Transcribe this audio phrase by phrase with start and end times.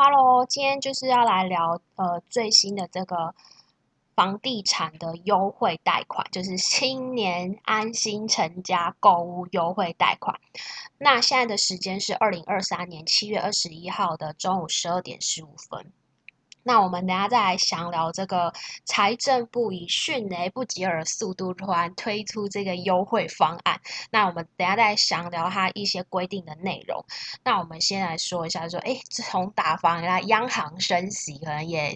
[0.00, 3.34] Hello，今天就是要来聊呃最新的这个
[4.14, 10.38] 房地产的优惠贷款，就是新年安心成家购物优惠贷款。
[10.98, 15.92] 那现在的时间是二零二三年七月二十一号的中午十二点十五分。
[16.68, 18.52] 那我们等下再来详聊这个
[18.84, 23.80] 财政部以迅雷不及耳速度突然推出这个优惠方案。
[24.10, 27.02] 那我们等下再详聊它一些规定的内容。
[27.42, 31.94] 那我们先来说一下，说哎，从打房以来，央行升息，可能也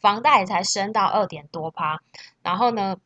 [0.00, 2.00] 房贷才升到二点多趴，
[2.42, 2.96] 然后呢？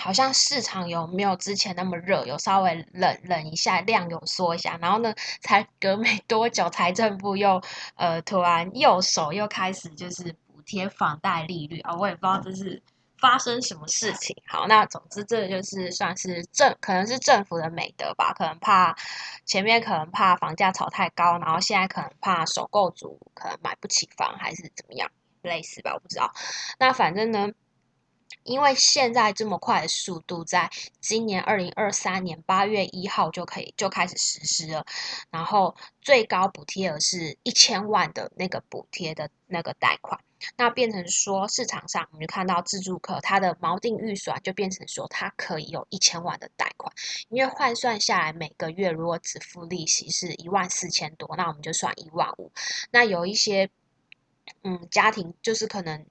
[0.00, 7.62] 好像市场有没有之前那么热，有稍微冷冷一下，量有缩一下，然后呢，才隔没多久，财政部又
[7.96, 12.82] 呃突然右手又开始就是补贴房贷利率啊，我也不知道这是
[13.18, 14.36] 发生什么事情。
[14.46, 18.94] 好，那总之这就是算是政，可能是政府的美德吧，可能怕
[19.46, 25.08] 前面可能怕房价炒太高，然后现在可能怕首购族可能买不起房，还是怎么样，
[25.42, 26.32] 类似吧，我不知道。
[26.78, 27.48] 那反正呢。
[28.42, 34.84] 因为现在这么快的速度，在今年二零二三年八月一号就可以就开始实施了，
[35.30, 40.20] 然后最高补贴额是一千万的那个补贴的那个贷款，
[40.56, 46.92] 那变成说市场上我们就看到自住客他的锚定预算就变成说他可以有一千万的贷款，
[47.30, 52.52] 因为换算下来每个月如果只付利息是一万四千多，那我们就算一万五，
[52.90, 53.70] 那有一些
[54.62, 56.04] 嗯家庭就是可能。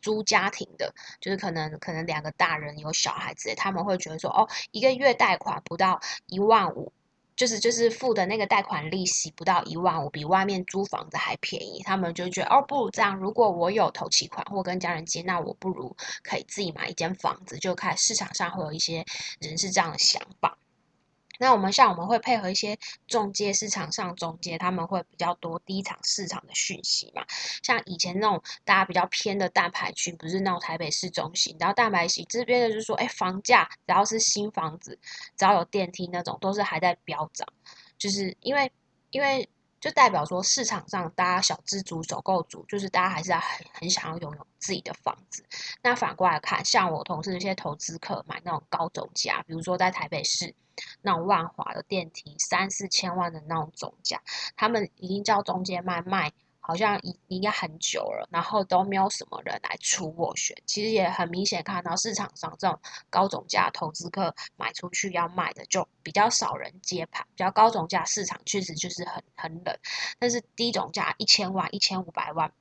[0.00, 6.92] 租家庭的，就是可能可能两个大人有小孩子，他们会觉得说，哦，一个月贷款不到一万五，
[7.36, 19.04] 就是就是付的那个贷款利息不到一万五，比外面租房子还便宜，他们就觉得，哦，不如这样，如果我有投期款或跟家人借，那我不如可以自己买一间房子，就看市场上会有一些
[19.40, 20.58] 人是这样的想法。
[21.38, 27.24] 那我们像我们会配合一些中介市场上中介，他们会比较多第一场市场的讯息嘛。
[27.62, 34.98] 像以前那种大家比较偏的大牌区，不是那种台北市中心，然后大牌区这边的就是说，哎，房价只要是新房子，
[35.36, 37.46] 只要有电梯那种，都是还在飙涨。
[37.96, 38.70] 就是因为
[39.10, 39.48] 因为
[39.80, 45.44] 就代表说市场上大家小资族、首购族，就是大家还是很很想要拥有自己的房子。
[45.82, 50.54] 那反过来看，像我同事那些投资客买那种高总价，比如说在台北市。
[51.02, 54.22] 那种万华的电梯三四千万的那种总价，
[54.56, 56.30] 他们已经叫中介卖卖，
[56.68, 60.54] 好像已应该很久了，然后都没有什么人来出斡旋。
[60.66, 67.26] 其实也很明显看到市场上这种高总价投资客买出去要卖的，就比较少人接盘。
[67.28, 69.74] 比较高总价市场确实就是很很冷，
[70.18, 72.52] 但是低总价一千万、一千五百万，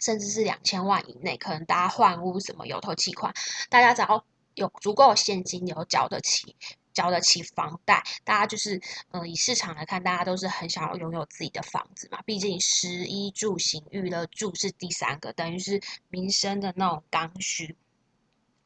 [0.00, 3.32] 甚至是两千万以内，可能大家换屋什么有头期款，
[3.70, 4.24] 大家只要
[4.56, 6.56] 有足够现金流缴得起。
[6.96, 8.80] 交得起房贷，大家就是，
[9.10, 12.22] 嗯，以市场来看，大家都是很想要拥有自己的房子嘛。
[12.24, 17.76] 毕竟，食衣住行娱乐住是第三个，等于是民生的那种刚需。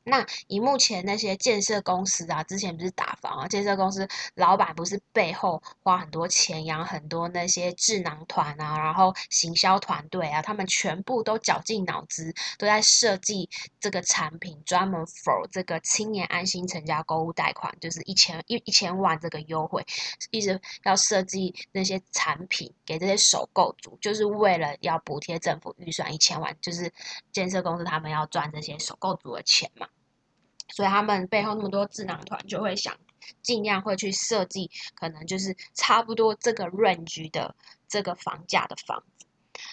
[0.03, 19.85] 那以目前那些建设公司啊，之前不是打房啊，建设公司老板不是背后花很多钱养很多那些智囊团啊，然后行销团队啊，他们全部都绞尽脑汁，都在设计这个产品，专门 for 这个青年安心成家购物贷款，就是一千一一千万这个优惠，
[20.31, 26.91] 一直要设计那些产品给这些首购族，就是为了要补贴政府预算一千万，就是
[27.33, 29.87] 建设公司他们要赚这些首购族的钱嘛。
[30.71, 32.97] 所以他们背后那么多智囊团就会想
[33.43, 37.55] 尽量会去设计，可能就是差不多这个 range 的
[37.89, 39.27] 这个房价的房子。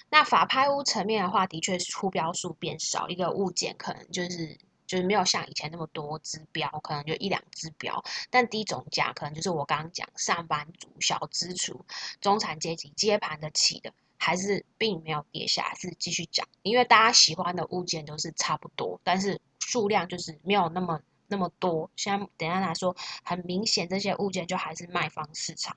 [0.10, 8.04] 那法拍屋层面的话，的确是出标数变少，一个物件可能就是就是没有像以前那么多支标，可能就一两支标。
[8.30, 11.86] 但低总价可能就是我刚刚讲上班族、小资族、
[12.20, 19.40] 中产阶级接盘得起的，还是并没有跌下，是继续涨，因为大家喜欢的物件都是差不多，但是。
[19.68, 25.76] 数量就是没有那么那么多，现在等下来说，很明显这些物件就还是卖方市场。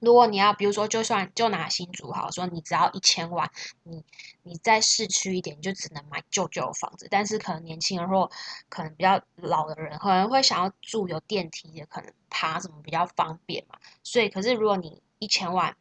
[0.00, 3.48] 如果你要，比如说，就算就拿新竹好，说你只要一千万，
[3.84, 4.04] 你
[4.42, 7.06] 你在市区一点，你就只能买旧旧的房子。
[7.08, 8.28] 但是可能年轻人或
[8.68, 13.78] 可能比较老的人，可能会想要住有电梯的，可能爬什么比较方便嘛。
[14.02, 15.74] 所以，可是如果你一千万，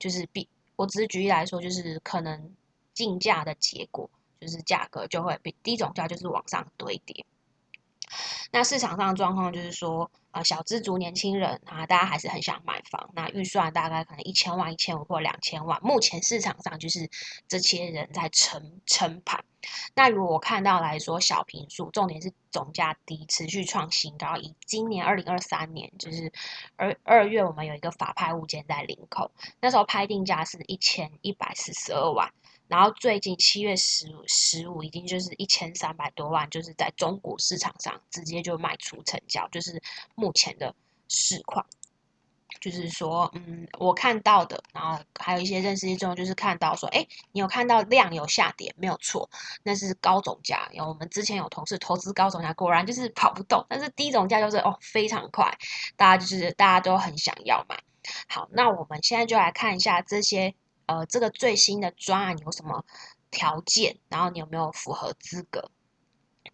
[0.00, 2.52] 就是比我只是举例来说，就是可能
[2.92, 4.10] 竞价的结果。
[4.42, 7.24] 就是价格就会比低总价就是往上堆叠。
[8.50, 13.08] 那市场上的状况就是说，呃，小资族年轻人啊，大家还是很想买房。
[13.14, 15.80] 那预算大概可能一千万、一千五或两千万。
[15.82, 17.08] 目前市场上就是
[17.48, 19.42] 这些人在撑撑盘。
[19.94, 24.36] 那如果我看到来说，小平数重点是总价低，持续创新高。
[24.36, 26.30] 以今年二零二三年，就是
[26.76, 29.30] 二二月，我们有一个法拍物件在领口，
[29.62, 32.30] 那时候拍定价是一千一百四十二万。
[32.68, 39.82] 然后最近七月十五十五已经就是一千三百多万，就是在中国市场上直接就卖出成交，就是
[40.14, 40.74] 目前的
[41.08, 41.66] 市况。
[42.60, 49.28] 就是说，嗯，我看到的，然后还有一些认识一中，就是看到说，哎，你有看到量有下跌，没有错，
[49.64, 50.68] 那是高总价。
[50.70, 55.58] 有我们之前有同事投资高总价，果然就是跑不动，但是低总价就是哦非常快，
[55.96, 57.82] 大家就是大家都很想要买。
[58.28, 60.54] 好，那我们现在就来看一下这些，
[60.86, 62.84] 呃，这个最新的专案有什么
[63.30, 65.70] 条件，然后你有没有符合资格？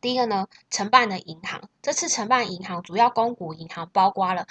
[0.01, 4.47] 第一个呢，承办的银行，这次承办银行主要公股银行包括了。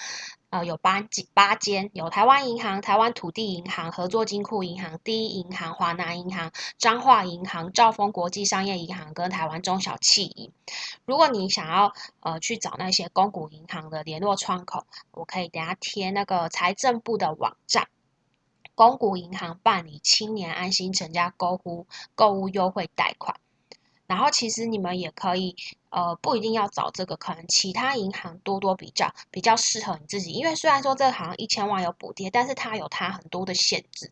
[0.49, 10.49] 呃，有八几八间，有台湾银行、台湾土地银行、合作金库银行、第一银行、华南银行、彰化银行、兆丰国际商业银行跟台湾中小企银。
[11.03, 11.91] 如果你想要
[12.21, 17.89] 呃去找那些公股银行的联络窗口，我可以等下贴那个财政部的网站，
[18.77, 23.35] 公股银行办理青年安心成家购物购物优惠贷款。
[24.05, 25.55] 然后其实你们也可以，
[25.89, 30.31] 呃，不一定要找这个，可能其他银行多多比较，比较适合你自己。
[30.31, 34.11] 因为虽然说这个好像一千万有补贴，但是它有它很多的限制，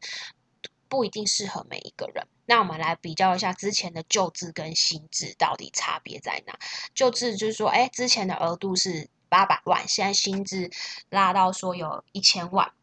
[0.90, 2.28] 不一定适合每一个人。
[2.48, 6.58] 那我们来比较一下之前的旧制跟新制到底差别在哪？
[6.96, 10.72] 旧制就是说，哎，之前的额度是八百万，现在新制
[11.10, 12.74] 拉到说有一千万。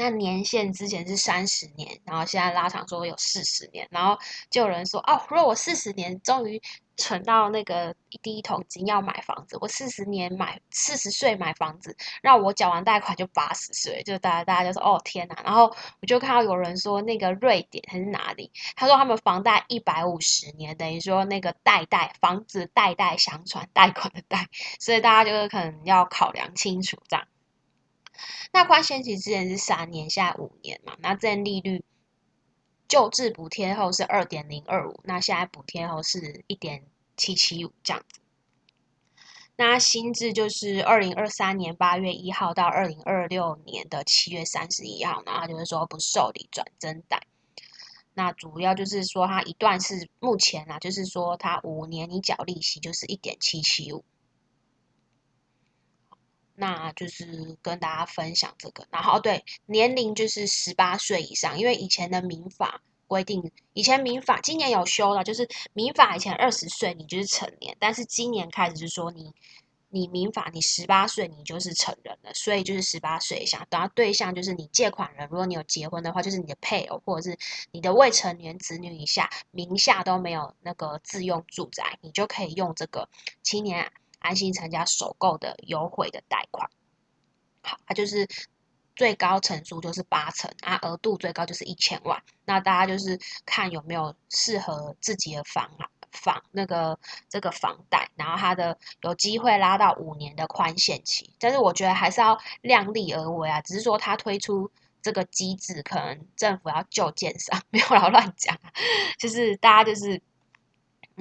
[0.00, 4.18] 那年限之前是三十年，然后现在拉长说有四十年，然后
[4.48, 6.58] 就有人说哦，如果我四十年终于
[6.96, 15.64] 存到那个第一桶金要买房子，我四十年买四十岁买房子，让我缴完贷款就八十岁，就大家大家就说哦天哪，然后
[16.00, 24.46] 我就看到有人说那个瑞典还是哪里，他说他们房贷一百五十年，等于说那个代代房子代代相传，贷款的贷，
[24.80, 27.26] 所以大家就是可能要考量清楚这样。
[28.52, 30.96] 那宽限期之前是三年，现在五年嘛。
[30.98, 31.84] 那这利率
[32.88, 36.84] 旧制补贴后是二点零二五，那现在补贴后是一点
[37.16, 38.20] 七七五这样子。
[39.56, 47.22] 那新制就是二零二三年八月一号到二零二六年的七月三十一号，然后就是说不受理转增贷。
[48.14, 54.04] 那主要就是说它一段是目前啊，就是说它五年你缴利息就是一点七七五。
[56.60, 69.32] 那就是跟大家分享这个，然后对年龄就是十八岁以上，因为以前的民法规定，以前民法今年有修了，就是民法以前二十岁你就是成年，但是今年开始是说你
[69.88, 77.38] 你民法你十八岁你就是成人了，所以就是十八岁以下，然后对象就是你借款人，如果你有结婚的话，就是你的配偶或者是
[77.72, 83.08] 你的未成年子女以下名下都没有那个自用住宅，你就可以用这个
[83.42, 83.90] 青年。
[84.20, 86.70] 安心成家首购的优惠的贷款，
[87.62, 88.28] 好，它就是
[88.94, 92.22] 最高成数就是八成啊，额度最高就是一千万。
[92.44, 101.32] 那大家就是看有没有适合自己的房啊房那个这个房贷，然后它的有机会拉到五年的宽限期。
[101.38, 104.70] 但是我觉得还是要量力而为啊，只是说它推出
[105.00, 108.54] 这个机制，可能政府要救建商， 没有老乱讲，
[109.18, 110.20] 就是大家就是。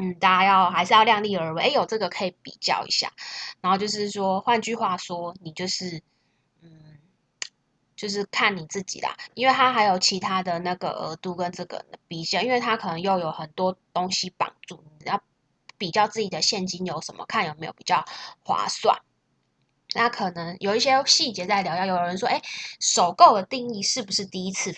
[0.01, 1.63] 嗯，大家要还是要量力而为。
[1.63, 3.12] 哎，有这个可以比较一下。
[3.60, 6.01] 然后就是说，换句话说，你就是，
[6.62, 6.98] 嗯，
[7.98, 9.18] 就是看你自己啦。
[9.34, 15.21] 因为它还有其他的那个额度跟这个比较，因为它可能又有很多东西绑住，你要
[15.78, 18.06] 比较自己的现金有什么，看有没有比较
[18.45, 18.97] 划算。
[19.94, 21.76] 那可能有一些细节在聊。
[21.76, 22.42] 要有人说，哎，
[22.80, 24.73] 首购的定义是不是第一次？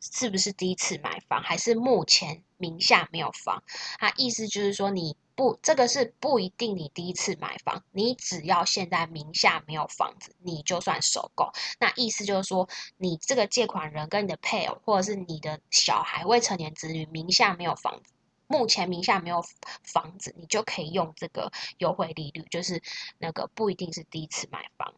[0.00, 3.64] 是不是第一次买房，还是目前名下没有房？
[3.98, 11.50] 他意思就是说，你不这个是不一定你第一次买房，你只要现在名下没有房子，你就算首购。
[11.78, 18.00] 那意思就是说，你这个借款人跟你的配偶，或者是你的小孩、未成年子女名下没有房，
[18.46, 19.42] 目前名下没有
[19.82, 22.82] 房子，你就可以用这个优惠利率，就是
[23.18, 24.94] 那个不一定是第一次买房。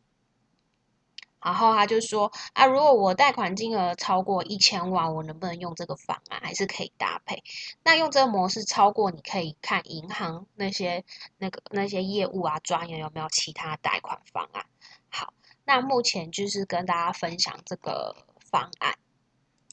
[1.42, 6.40] 然后他就说啊，如果我贷款金额超过一千万，我能不能用这个方案？
[6.42, 7.42] 还是可以搭配？
[7.82, 11.04] 那用这个模式超过，你可以看银行那些
[11.38, 14.64] 那个那些业务啊，专员有没有其他贷款方案？
[15.08, 15.34] 好，
[15.64, 18.14] 那目前就是跟大家分享这个
[18.50, 18.94] 方案。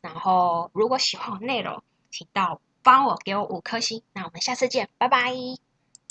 [0.02, 4.02] 然后如果喜欢我内容，请到帮我给我五颗星。
[4.14, 5.69] 那我们下次见，拜拜。